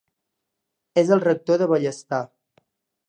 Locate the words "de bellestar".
1.63-2.23